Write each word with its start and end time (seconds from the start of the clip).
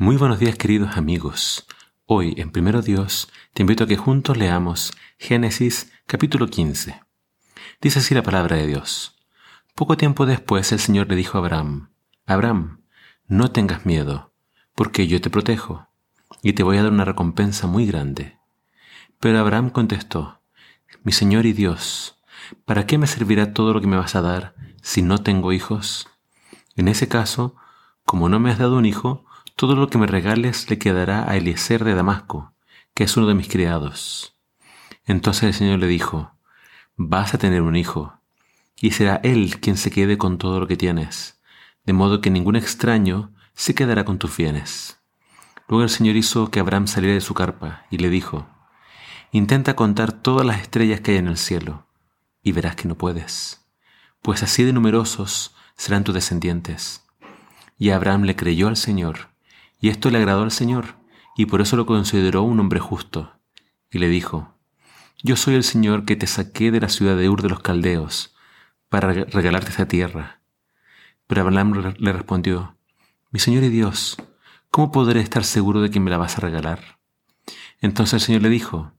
Muy 0.00 0.16
buenos 0.16 0.38
días 0.38 0.54
queridos 0.54 0.96
amigos. 0.96 1.66
Hoy 2.06 2.34
en 2.36 2.52
Primero 2.52 2.82
Dios 2.82 3.32
te 3.52 3.62
invito 3.62 3.82
a 3.82 3.86
que 3.88 3.96
juntos 3.96 4.36
leamos 4.36 4.92
Génesis 5.18 5.90
capítulo 6.06 6.46
15. 6.46 7.02
Dice 7.80 7.98
así 7.98 8.14
la 8.14 8.22
palabra 8.22 8.54
de 8.54 8.68
Dios. 8.68 9.16
Poco 9.74 9.96
tiempo 9.96 10.24
después 10.24 10.70
el 10.70 10.78
Señor 10.78 11.08
le 11.08 11.16
dijo 11.16 11.36
a 11.36 11.40
Abraham, 11.40 11.90
Abraham, 12.26 12.84
no 13.26 13.50
tengas 13.50 13.86
miedo, 13.86 14.32
porque 14.76 15.08
yo 15.08 15.20
te 15.20 15.30
protejo, 15.30 15.88
y 16.42 16.52
te 16.52 16.62
voy 16.62 16.76
a 16.76 16.84
dar 16.84 16.92
una 16.92 17.04
recompensa 17.04 17.66
muy 17.66 17.84
grande. 17.84 18.38
Pero 19.18 19.40
Abraham 19.40 19.70
contestó, 19.70 20.42
Mi 21.02 21.10
Señor 21.10 21.44
y 21.44 21.52
Dios, 21.52 22.22
¿para 22.64 22.86
qué 22.86 22.98
me 22.98 23.08
servirá 23.08 23.52
todo 23.52 23.74
lo 23.74 23.80
que 23.80 23.88
me 23.88 23.96
vas 23.96 24.14
a 24.14 24.22
dar 24.22 24.54
si 24.80 25.02
no 25.02 25.18
tengo 25.24 25.52
hijos? 25.52 26.08
En 26.76 26.86
ese 26.86 27.08
caso, 27.08 27.56
como 28.04 28.28
no 28.28 28.38
me 28.38 28.52
has 28.52 28.58
dado 28.58 28.76
un 28.78 28.86
hijo, 28.86 29.24
todo 29.58 29.74
lo 29.74 29.88
que 29.88 29.98
me 29.98 30.06
regales 30.06 30.70
le 30.70 30.78
quedará 30.78 31.28
a 31.28 31.36
Eliezer 31.36 31.82
de 31.82 31.96
Damasco, 31.96 32.52
que 32.94 33.02
es 33.02 33.16
uno 33.16 33.26
de 33.26 33.34
mis 33.34 33.48
criados. 33.48 34.36
Entonces 35.04 35.42
el 35.42 35.52
Señor 35.52 35.80
le 35.80 35.88
dijo, 35.88 36.30
Vas 36.96 37.34
a 37.34 37.38
tener 37.38 37.62
un 37.62 37.74
hijo, 37.74 38.20
y 38.80 38.92
será 38.92 39.16
él 39.24 39.58
quien 39.58 39.76
se 39.76 39.90
quede 39.90 40.16
con 40.16 40.38
todo 40.38 40.60
lo 40.60 40.68
que 40.68 40.76
tienes, 40.76 41.40
de 41.84 41.92
modo 41.92 42.20
que 42.20 42.30
ningún 42.30 42.54
extraño 42.54 43.32
se 43.52 43.74
quedará 43.74 44.04
con 44.04 44.20
tus 44.20 44.36
bienes. 44.36 45.00
Luego 45.66 45.82
el 45.82 45.90
Señor 45.90 46.14
hizo 46.14 46.52
que 46.52 46.60
Abraham 46.60 46.86
saliera 46.86 47.14
de 47.14 47.20
su 47.20 47.34
carpa, 47.34 47.84
y 47.90 47.98
le 47.98 48.10
dijo, 48.10 48.46
Intenta 49.32 49.74
contar 49.74 50.12
todas 50.12 50.46
las 50.46 50.60
estrellas 50.60 51.00
que 51.00 51.10
hay 51.10 51.16
en 51.16 51.26
el 51.26 51.36
cielo, 51.36 51.88
y 52.44 52.52
verás 52.52 52.76
que 52.76 52.86
no 52.86 52.94
puedes, 52.94 53.66
pues 54.22 54.44
así 54.44 54.62
de 54.62 54.72
numerosos 54.72 55.56
serán 55.74 56.04
tus 56.04 56.14
descendientes. 56.14 57.04
Y 57.76 57.90
Abraham 57.90 58.22
le 58.22 58.36
creyó 58.36 58.68
al 58.68 58.76
Señor, 58.76 59.30
y 59.80 59.88
esto 59.88 60.10
le 60.10 60.18
agradó 60.18 60.42
al 60.42 60.50
Señor, 60.50 60.96
y 61.36 61.46
por 61.46 61.60
eso 61.60 61.76
lo 61.76 61.86
consideró 61.86 62.42
un 62.42 62.58
hombre 62.60 62.80
justo. 62.80 63.32
Y 63.90 63.98
le 63.98 64.08
dijo, 64.08 64.54
Yo 65.22 65.36
soy 65.36 65.54
el 65.54 65.64
Señor 65.64 66.04
que 66.04 66.16
te 66.16 66.26
saqué 66.26 66.70
de 66.70 66.80
la 66.80 66.88
ciudad 66.88 67.16
de 67.16 67.28
Ur 67.28 67.42
de 67.42 67.48
los 67.48 67.60
Caldeos, 67.60 68.34
para 68.88 69.12
regalarte 69.12 69.70
esta 69.70 69.86
tierra. 69.86 70.40
Pero 71.26 71.42
Abraham 71.42 71.94
le 71.98 72.12
respondió, 72.12 72.76
Mi 73.30 73.38
Señor 73.38 73.62
y 73.62 73.68
Dios, 73.68 74.16
¿cómo 74.70 74.90
podré 74.90 75.20
estar 75.20 75.44
seguro 75.44 75.80
de 75.80 75.90
que 75.90 76.00
me 76.00 76.10
la 76.10 76.18
vas 76.18 76.38
a 76.38 76.40
regalar? 76.40 76.98
Entonces 77.80 78.14
el 78.14 78.20
Señor 78.20 78.42
le 78.42 78.48
dijo, 78.48 78.92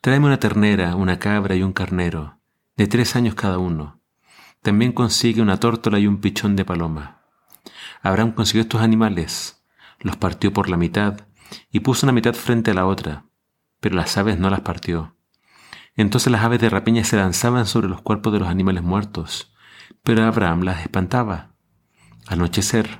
Tráeme 0.00 0.26
una 0.26 0.38
ternera, 0.38 0.96
una 0.96 1.18
cabra 1.18 1.54
y 1.54 1.62
un 1.62 1.72
carnero, 1.72 2.38
de 2.76 2.86
tres 2.86 3.16
años 3.16 3.34
cada 3.34 3.58
uno. 3.58 4.00
También 4.62 4.92
consigue 4.92 5.42
una 5.42 5.58
tórtola 5.58 5.98
y 5.98 6.06
un 6.06 6.20
pichón 6.20 6.56
de 6.56 6.64
paloma. 6.64 7.22
Abraham 8.00 8.32
consiguió 8.32 8.62
estos 8.62 8.80
animales, 8.80 9.61
los 10.02 10.16
partió 10.16 10.52
por 10.52 10.68
la 10.68 10.76
mitad 10.76 11.26
y 11.70 11.80
puso 11.80 12.06
una 12.06 12.12
mitad 12.12 12.34
frente 12.34 12.72
a 12.72 12.74
la 12.74 12.86
otra, 12.86 13.26
pero 13.80 13.96
las 13.96 14.16
aves 14.18 14.38
no 14.38 14.50
las 14.50 14.60
partió. 14.60 15.16
Entonces 15.94 16.32
las 16.32 16.42
aves 16.42 16.60
de 16.60 16.70
rapiña 16.70 17.04
se 17.04 17.16
lanzaban 17.16 17.66
sobre 17.66 17.88
los 17.88 18.02
cuerpos 18.02 18.32
de 18.32 18.40
los 18.40 18.48
animales 18.48 18.82
muertos, 18.82 19.54
pero 20.02 20.24
Abraham 20.24 20.62
las 20.62 20.82
espantaba. 20.82 21.54
Al 22.26 22.40
anochecer, 22.40 22.98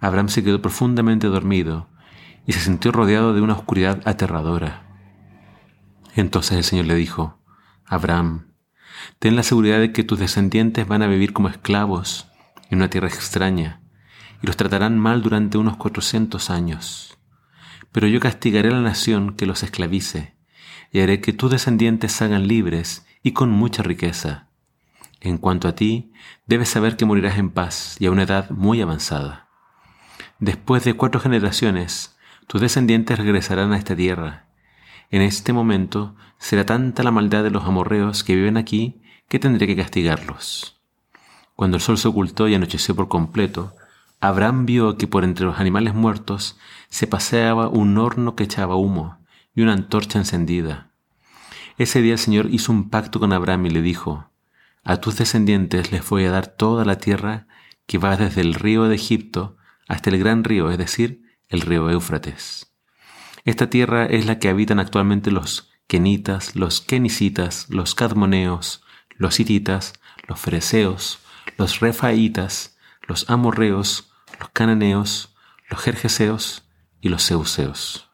Abraham 0.00 0.28
se 0.28 0.42
quedó 0.42 0.60
profundamente 0.60 1.28
dormido 1.28 1.88
y 2.46 2.52
se 2.52 2.60
sintió 2.60 2.92
rodeado 2.92 3.34
de 3.34 3.40
una 3.40 3.54
oscuridad 3.54 4.02
aterradora. 4.04 4.82
Entonces 6.16 6.58
el 6.58 6.64
Señor 6.64 6.86
le 6.86 6.94
dijo, 6.94 7.40
Abraham, 7.86 8.52
ten 9.18 9.36
la 9.36 9.42
seguridad 9.42 9.78
de 9.78 9.92
que 9.92 10.04
tus 10.04 10.18
descendientes 10.18 10.86
van 10.86 11.02
a 11.02 11.06
vivir 11.06 11.32
como 11.32 11.48
esclavos 11.48 12.28
en 12.70 12.78
una 12.78 12.90
tierra 12.90 13.08
extraña 13.08 13.83
y 14.42 14.46
los 14.46 14.56
tratarán 14.56 14.98
mal 14.98 15.22
durante 15.22 15.58
unos 15.58 15.76
cuatrocientos 15.76 16.50
años. 16.50 17.18
Pero 17.92 18.06
yo 18.06 18.20
castigaré 18.20 18.68
a 18.68 18.72
la 18.72 18.80
nación 18.80 19.34
que 19.34 19.46
los 19.46 19.62
esclavice, 19.62 20.34
y 20.92 21.00
haré 21.00 21.20
que 21.20 21.32
tus 21.32 21.50
descendientes 21.50 22.12
salgan 22.12 22.46
libres 22.46 23.06
y 23.22 23.32
con 23.32 23.50
mucha 23.50 23.82
riqueza. 23.82 24.48
En 25.20 25.38
cuanto 25.38 25.68
a 25.68 25.74
ti, 25.74 26.12
debes 26.46 26.68
saber 26.68 26.96
que 26.96 27.06
morirás 27.06 27.38
en 27.38 27.50
paz 27.50 27.96
y 27.98 28.06
a 28.06 28.10
una 28.10 28.24
edad 28.24 28.50
muy 28.50 28.80
avanzada. 28.80 29.48
Después 30.38 30.84
de 30.84 30.94
cuatro 30.94 31.20
generaciones, 31.20 32.16
tus 32.46 32.60
descendientes 32.60 33.18
regresarán 33.18 33.72
a 33.72 33.78
esta 33.78 33.96
tierra. 33.96 34.46
En 35.10 35.22
este 35.22 35.52
momento 35.52 36.14
será 36.38 36.66
tanta 36.66 37.02
la 37.02 37.10
maldad 37.10 37.42
de 37.42 37.50
los 37.50 37.64
amorreos 37.64 38.22
que 38.22 38.34
viven 38.34 38.56
aquí 38.56 39.00
que 39.28 39.38
tendré 39.38 39.66
que 39.66 39.76
castigarlos. 39.76 40.80
Cuando 41.56 41.76
el 41.76 41.82
sol 41.82 41.98
se 41.98 42.08
ocultó 42.08 42.48
y 42.48 42.54
anocheció 42.54 42.94
por 42.94 43.08
completo, 43.08 43.74
Abraham 44.26 44.64
vio 44.64 44.96
que 44.96 45.06
por 45.06 45.22
entre 45.22 45.44
los 45.44 45.60
animales 45.60 45.92
muertos 45.92 46.56
se 46.88 47.06
paseaba 47.06 47.68
un 47.68 47.98
horno 47.98 48.34
que 48.36 48.44
echaba 48.44 48.74
humo 48.74 49.18
y 49.54 49.60
una 49.60 49.74
antorcha 49.74 50.18
encendida. 50.18 50.88
Ese 51.76 52.00
día 52.00 52.14
el 52.14 52.18
Señor 52.18 52.48
hizo 52.50 52.72
un 52.72 52.88
pacto 52.88 53.20
con 53.20 53.34
Abraham 53.34 53.66
y 53.66 53.70
le 53.70 53.82
dijo, 53.82 54.30
A 54.82 54.96
tus 54.96 55.18
descendientes 55.18 55.92
les 55.92 56.08
voy 56.08 56.24
a 56.24 56.30
dar 56.30 56.46
toda 56.46 56.86
la 56.86 56.96
tierra 56.96 57.46
que 57.86 57.98
va 57.98 58.16
desde 58.16 58.40
el 58.40 58.54
río 58.54 58.84
de 58.84 58.94
Egipto 58.94 59.58
hasta 59.88 60.08
el 60.08 60.18
gran 60.18 60.42
río, 60.42 60.70
es 60.70 60.78
decir, 60.78 61.20
el 61.50 61.60
río 61.60 61.90
Éufrates. 61.90 62.72
Esta 63.44 63.68
tierra 63.68 64.06
es 64.06 64.24
la 64.24 64.38
que 64.38 64.48
habitan 64.48 64.80
actualmente 64.80 65.30
los 65.32 65.70
kenitas, 65.86 66.56
los 66.56 66.80
kenicitas, 66.80 67.66
los 67.68 67.94
cadmoneos, 67.94 68.84
los 69.18 69.38
hititas, 69.38 69.92
los 70.26 70.40
fereceos, 70.40 71.18
los 71.58 71.80
refaitas, 71.80 72.78
los 73.06 73.28
amorreos, 73.28 74.13
los 74.44 74.50
cananeos, 74.52 75.34
los 75.70 75.80
jerjeseos 75.80 76.68
y 77.00 77.08
los 77.08 77.24
zeuseos. 77.24 78.10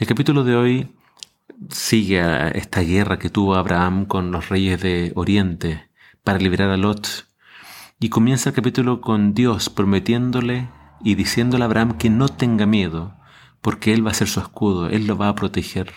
El 0.00 0.08
capítulo 0.08 0.42
de 0.42 0.56
hoy 0.56 0.96
sigue 1.70 2.20
a 2.20 2.48
esta 2.48 2.80
guerra 2.80 3.20
que 3.20 3.30
tuvo 3.30 3.54
Abraham 3.54 4.04
con 4.04 4.32
los 4.32 4.48
reyes 4.48 4.80
de 4.80 5.12
Oriente 5.14 5.88
para 6.24 6.40
liberar 6.40 6.70
a 6.70 6.76
Lot 6.76 7.28
y 8.00 8.08
comienza 8.08 8.48
el 8.50 8.56
capítulo 8.56 9.00
con 9.00 9.32
Dios 9.32 9.70
prometiéndole 9.70 10.68
y 11.04 11.14
diciéndole 11.14 11.62
a 11.62 11.66
Abraham 11.66 11.96
que 11.96 12.10
no 12.10 12.28
tenga 12.28 12.66
miedo 12.66 13.16
porque 13.60 13.94
Él 13.94 14.04
va 14.04 14.10
a 14.10 14.14
ser 14.14 14.26
su 14.26 14.40
escudo, 14.40 14.88
Él 14.88 15.06
lo 15.06 15.16
va 15.16 15.28
a 15.28 15.36
proteger. 15.36 15.92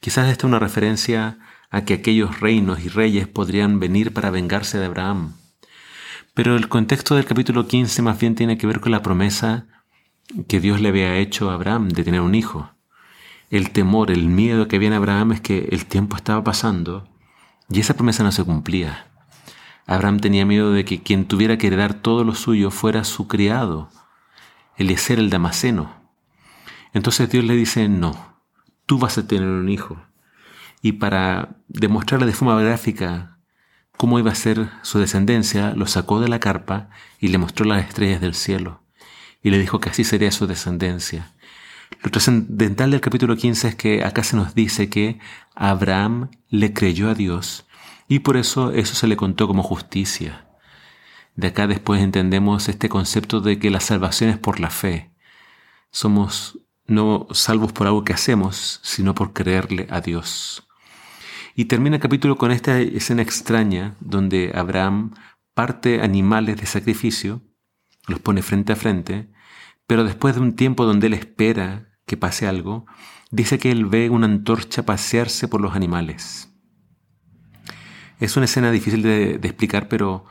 Quizás 0.00 0.28
esta 0.28 0.46
es 0.46 0.48
una 0.48 0.58
referencia 0.58 1.38
a 1.70 1.84
que 1.84 1.94
aquellos 1.94 2.40
reinos 2.40 2.80
y 2.80 2.88
reyes 2.88 3.28
podrían 3.28 3.78
venir 3.78 4.12
para 4.12 4.30
vengarse 4.32 4.78
de 4.78 4.86
Abraham. 4.86 5.34
Pero 6.34 6.56
el 6.56 6.70
contexto 6.70 7.14
del 7.14 7.26
capítulo 7.26 7.66
15 7.66 8.00
más 8.00 8.18
bien 8.18 8.34
tiene 8.34 8.56
que 8.56 8.66
ver 8.66 8.80
con 8.80 8.90
la 8.90 9.02
promesa 9.02 9.66
que 10.48 10.60
Dios 10.60 10.80
le 10.80 10.88
había 10.88 11.16
hecho 11.16 11.50
a 11.50 11.54
Abraham 11.54 11.90
de 11.90 12.04
tener 12.04 12.22
un 12.22 12.34
hijo. 12.34 12.70
El 13.50 13.70
temor, 13.70 14.10
el 14.10 14.28
miedo 14.28 14.66
que 14.66 14.76
había 14.76 14.88
en 14.88 14.94
Abraham 14.94 15.32
es 15.32 15.42
que 15.42 15.68
el 15.72 15.84
tiempo 15.84 16.16
estaba 16.16 16.42
pasando 16.42 17.06
y 17.68 17.80
esa 17.80 17.94
promesa 17.94 18.22
no 18.22 18.32
se 18.32 18.44
cumplía. 18.44 19.10
Abraham 19.86 20.20
tenía 20.20 20.46
miedo 20.46 20.72
de 20.72 20.86
que 20.86 21.02
quien 21.02 21.26
tuviera 21.26 21.58
que 21.58 21.66
heredar 21.66 21.92
todo 21.92 22.24
lo 22.24 22.34
suyo 22.34 22.70
fuera 22.70 23.04
su 23.04 23.28
criado, 23.28 23.90
Eliezer 24.78 25.18
el 25.18 25.28
Damaseno. 25.28 25.94
Entonces 26.94 27.28
Dios 27.28 27.44
le 27.44 27.56
dice, 27.56 27.90
no, 27.90 28.38
tú 28.86 28.98
vas 28.98 29.18
a 29.18 29.26
tener 29.26 29.48
un 29.48 29.68
hijo. 29.68 30.02
Y 30.80 30.92
para 30.92 31.56
demostrarle 31.68 32.24
de 32.26 32.32
forma 32.32 32.58
gráfica 32.58 33.32
cómo 34.02 34.18
iba 34.18 34.32
a 34.32 34.34
ser 34.34 34.68
su 34.82 34.98
descendencia, 34.98 35.74
lo 35.76 35.86
sacó 35.86 36.18
de 36.18 36.26
la 36.26 36.40
carpa 36.40 36.88
y 37.20 37.28
le 37.28 37.38
mostró 37.38 37.64
las 37.64 37.86
estrellas 37.86 38.20
del 38.20 38.34
cielo. 38.34 38.82
Y 39.44 39.50
le 39.50 39.60
dijo 39.60 39.78
que 39.78 39.90
así 39.90 40.02
sería 40.02 40.32
su 40.32 40.48
descendencia. 40.48 41.30
Lo 42.02 42.10
trascendental 42.10 42.90
del 42.90 43.00
capítulo 43.00 43.36
15 43.36 43.68
es 43.68 43.74
que 43.76 44.02
acá 44.02 44.24
se 44.24 44.34
nos 44.34 44.56
dice 44.56 44.88
que 44.88 45.20
Abraham 45.54 46.30
le 46.48 46.72
creyó 46.72 47.10
a 47.10 47.14
Dios 47.14 47.64
y 48.08 48.18
por 48.18 48.36
eso 48.36 48.72
eso 48.72 48.96
se 48.96 49.06
le 49.06 49.16
contó 49.16 49.46
como 49.46 49.62
justicia. 49.62 50.48
De 51.36 51.46
acá 51.46 51.68
después 51.68 52.02
entendemos 52.02 52.68
este 52.68 52.88
concepto 52.88 53.40
de 53.40 53.60
que 53.60 53.70
la 53.70 53.78
salvación 53.78 54.30
es 54.30 54.36
por 54.36 54.58
la 54.58 54.70
fe. 54.70 55.12
Somos 55.92 56.58
no 56.88 57.28
salvos 57.30 57.72
por 57.72 57.86
algo 57.86 58.02
que 58.02 58.14
hacemos, 58.14 58.80
sino 58.82 59.14
por 59.14 59.32
creerle 59.32 59.86
a 59.90 60.00
Dios. 60.00 60.66
Y 61.54 61.66
termina 61.66 61.96
el 61.96 62.02
capítulo 62.02 62.36
con 62.36 62.50
esta 62.50 62.80
escena 62.80 63.22
extraña 63.22 63.94
donde 64.00 64.52
Abraham 64.54 65.14
parte 65.54 66.00
animales 66.00 66.56
de 66.56 66.66
sacrificio, 66.66 67.42
los 68.08 68.20
pone 68.20 68.42
frente 68.42 68.72
a 68.72 68.76
frente, 68.76 69.30
pero 69.86 70.04
después 70.04 70.34
de 70.34 70.40
un 70.40 70.56
tiempo 70.56 70.86
donde 70.86 71.08
él 71.08 71.14
espera 71.14 71.90
que 72.06 72.16
pase 72.16 72.46
algo, 72.46 72.86
dice 73.30 73.58
que 73.58 73.70
él 73.70 73.86
ve 73.86 74.08
una 74.08 74.26
antorcha 74.26 74.84
pasearse 74.84 75.46
por 75.48 75.60
los 75.60 75.74
animales. 75.74 76.48
Es 78.18 78.36
una 78.36 78.46
escena 78.46 78.70
difícil 78.70 79.02
de, 79.02 79.38
de 79.38 79.48
explicar, 79.48 79.88
pero 79.88 80.24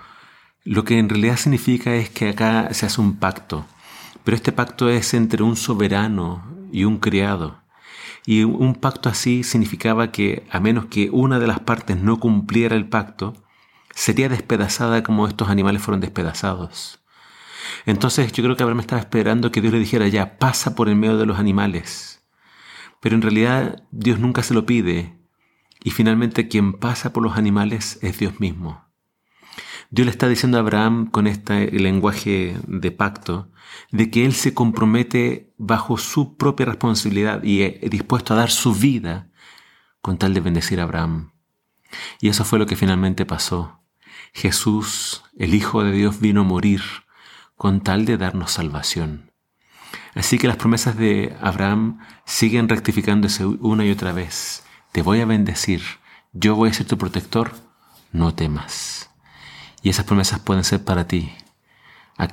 lo 0.64 0.84
que 0.84 0.98
en 0.98 1.10
realidad 1.10 1.38
significa 1.38 1.94
es 1.94 2.10
que 2.10 2.30
acá 2.30 2.74
se 2.74 2.86
hace 2.86 3.00
un 3.00 3.18
pacto, 3.18 3.66
pero 4.24 4.36
este 4.36 4.52
pacto 4.52 4.90
es 4.90 5.14
entre 5.14 5.44
un 5.44 5.56
soberano 5.56 6.44
y 6.72 6.84
un 6.84 6.98
criado. 6.98 7.61
Y 8.26 8.44
un 8.44 8.76
pacto 8.76 9.10
así 9.10 9.44
significaba 9.44 10.12
que 10.12 10.46
a 10.52 10.60
menos 10.60 10.86
que 10.86 11.10
una 11.12 11.40
de 11.40 11.48
las 11.48 11.60
partes 11.60 11.98
no 11.98 12.20
cumpliera 12.20 12.76
el 12.76 12.88
pacto, 12.88 13.34
sería 13.96 14.30
despedazada 14.30 15.04
como 15.04 15.28
estos 15.28 15.50
animales 15.50 15.82
fueron 15.82 16.02
despedazados. 16.02 17.00
Entonces 17.86 18.32
yo 18.32 18.44
creo 18.44 18.56
que 18.56 18.64
Abraham 18.64 18.82
estaba 18.82 19.02
esperando 19.02 19.52
que 19.52 19.62
Dios 19.62 19.74
le 19.74 19.80
dijera 19.80 20.08
ya, 20.08 20.38
pasa 20.38 20.76
por 20.76 20.90
el 20.90 20.96
medio 20.96 21.18
de 21.18 21.26
los 21.26 21.40
animales. 21.40 22.24
Pero 23.00 23.16
en 23.16 23.22
realidad 23.22 23.84
Dios 23.92 24.20
nunca 24.20 24.44
se 24.44 24.54
lo 24.54 24.66
pide 24.66 25.18
y 25.84 25.92
finalmente 25.92 26.48
quien 26.48 26.74
pasa 26.74 27.12
por 27.14 27.24
los 27.24 27.38
animales 27.38 27.98
es 28.02 28.20
Dios 28.20 28.40
mismo. 28.40 28.91
Dios 29.94 30.06
le 30.06 30.12
está 30.12 30.30
diciendo 30.30 30.58
a 30.58 30.62
Abraham 30.62 31.12
con 31.12 31.28
este 31.28 31.70
lenguaje 31.70 32.56
de 32.66 32.92
pacto 32.92 33.52
de 33.92 34.10
que 34.10 34.26
él 34.26 34.34
se 34.34 34.54
compromete 34.54 35.54
bajo 35.58 35.98
su 35.98 36.38
propia 36.38 36.66
responsabilidad 36.66 37.44
y 37.44 37.64
es 37.64 37.90
dispuesto 37.90 38.34
a 38.34 38.38
dar 38.38 38.50
su 38.50 38.74
vida 38.74 39.30
con 40.02 40.18
tal 40.18 40.34
de 40.34 40.40
bendecir 40.40 40.80
a 40.80 40.84
Abraham. 40.84 41.34
Y 42.22 42.30
eso 42.30 42.46
fue 42.46 42.58
lo 42.58 42.66
que 42.66 42.78
finalmente 42.78 43.26
pasó. 43.26 43.82
Jesús, 44.32 45.24
el 45.38 45.54
Hijo 45.54 45.84
de 45.84 45.92
Dios, 45.92 46.22
vino 46.22 46.42
a 46.42 46.46
morir 46.46 46.82
con 47.58 47.82
tal 47.82 48.06
de 48.06 48.16
darnos 48.16 48.52
salvación. 48.52 49.34
Así 50.16 50.38
que 50.38 50.48
las 50.48 50.56
promesas 50.56 50.96
de 50.96 51.36
Abraham 51.42 52.00
siguen 52.24 52.70
rectificándose 52.70 53.46
una 53.46 53.86
y 53.86 53.92
otra 53.92 54.14
vez. 54.14 54.64
Te 54.94 55.02
voy 55.02 55.20
a 55.20 55.26
bendecir, 55.26 55.82
yo 56.32 56.56
voy 56.56 56.70
a 56.70 56.74
ser 56.74 56.88
tu 56.88 56.98
protector, 56.98 57.52
no 58.14 58.34
temas. 58.34 59.11
Y 59.82 59.90
esas 59.90 60.06
promesas 60.06 60.40
pueden 60.40 60.64
ser 60.64 60.84
para 60.84 61.08
ti. 61.08 61.32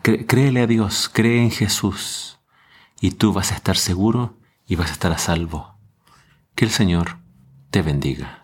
Créele 0.02 0.62
a 0.62 0.66
Dios, 0.66 1.10
cree 1.12 1.40
en 1.40 1.50
Jesús, 1.50 2.38
y 3.00 3.12
tú 3.12 3.32
vas 3.32 3.52
a 3.52 3.54
estar 3.54 3.76
seguro 3.76 4.36
y 4.66 4.76
vas 4.76 4.90
a 4.90 4.92
estar 4.92 5.12
a 5.12 5.18
salvo. 5.18 5.74
Que 6.54 6.64
el 6.66 6.70
Señor 6.70 7.18
te 7.70 7.80
bendiga. 7.80 8.42